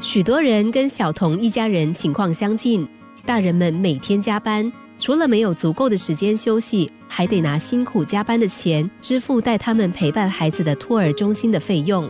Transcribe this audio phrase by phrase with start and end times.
[0.00, 2.88] 许多人跟小童一家人情况相近，
[3.26, 12.08] 大人们每天加班，除了没有足够的时间休息，还得拿辛苦加班的钱支付带他们陪伴孩子的托儿中心的费用。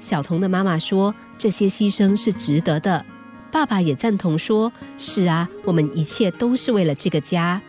[0.00, 3.02] 小童的妈妈说：“这些牺牲是值得的。”
[3.50, 7.60] 爸爸也赞同说：“是啊，我们一切都是为了这个家。”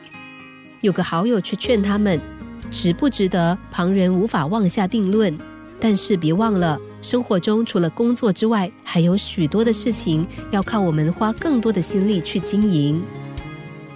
[0.81, 2.19] 有个好友去劝他们
[2.71, 3.57] ：“值不值得？
[3.71, 5.35] 旁人无法妄下定论。
[5.79, 13.01] 但是别忘了。”生活中除了工作之外，还有许多的事情要靠我们花更多的心力去经营。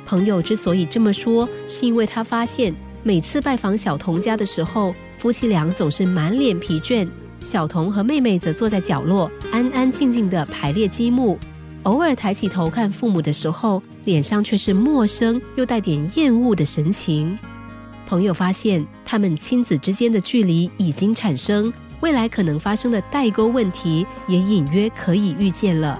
[0.05, 7.07] 朋友之所以这么说，是因为他发现每次拜访小童家的时候，夫妻俩总是满脸疲倦，
[7.41, 11.37] 小童和妹妹则坐在角落安安静静的排列积木，
[11.83, 17.37] 偶尔抬起头看父母的时候，脸上却是陌生又带点厌恶的神情。
[18.05, 21.71] 朋友发现，他们亲子之间的距离已经产生。
[22.03, 25.97] 未来可能发生的代沟问题也隐约可以预见了。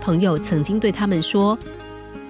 [0.00, 1.56] 朋友曾经对他们说：“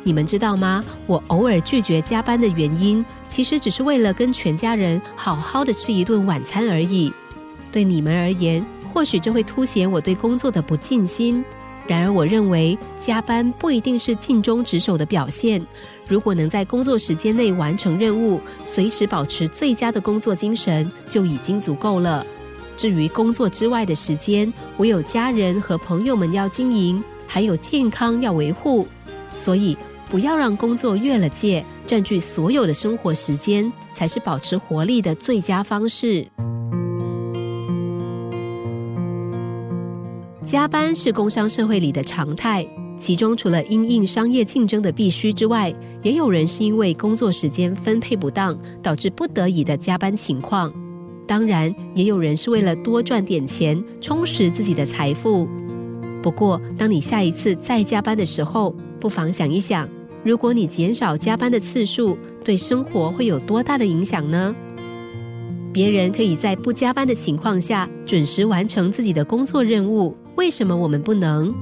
[0.05, 0.85] 你们知道吗？
[1.07, 7.11] 我偶尔拒绝加班的原因，其实只是为了跟全家人好好的吃一顿晚餐而已。
[7.73, 8.63] 对你们而言，
[8.93, 11.43] 或许这会凸显我对工作的不尽心。
[11.87, 15.67] 然而，我认为加班不一定是尽忠职守的表现。
[16.07, 22.23] 如果能在工作时间内完成任务，随时保持最佳的工作精神，就已经足够了。”
[22.79, 28.87] 至于工作之外的时间，我有家人和朋友们要经营，还有健康要维护，
[29.33, 29.77] 所以
[30.09, 36.25] 不要让工作越了界，占据所有的生活时间，才是保持活力的最佳方式。
[40.45, 42.65] 加班是工商社会里的常态，
[42.97, 50.73] 其中除了因应商业竞争的必须之外，也有人是因为工作时间分配不当，导致不得已的加班情况。
[51.29, 55.47] 当然，也有人是为了多赚点钱，充实自己的财富。
[56.23, 59.87] 不过，当你下一次再加班的时候，不妨想一想，
[60.25, 64.57] 如果你减少加班的次数，对生活会有多大的影响呢？
[65.71, 71.55] 别人可以在不加班的情况下准时完成自己的工作任务，为什么我们不能？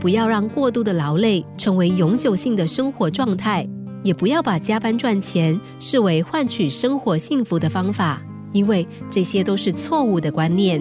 [0.00, 3.68] 不要让过度的劳累成为永久性的生活状态，
[4.02, 8.22] 也不要把加班赚钱视为换取生活幸福的方法。
[8.56, 10.80] 因为这些都是错误的观念。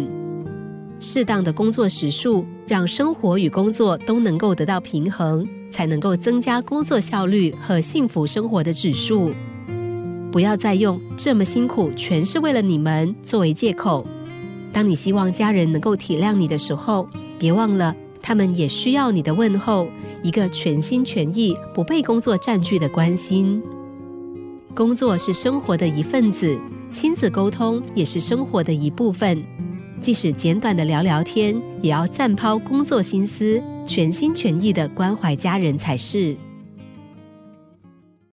[0.97, 9.33] 适当的工作时数，让生活与工作都能够得到平衡，才能够增加工作效率和幸福生活的指数。
[10.31, 14.07] 不要再用“这么辛苦全是为了你们”作为借口。
[14.71, 19.89] 当你希望家人能够体谅你的时候，别忘了他们也需要你的问候，
[20.23, 23.61] 一个全心全意、不被工作占据的关心。
[24.73, 26.57] 工作是生活的一份子。
[26.95, 29.43] 亲子沟通也是生活的一部分，
[29.99, 36.37] 即使简短的聊聊天，也要暂抛工作心思，全心全意的关怀家人才是。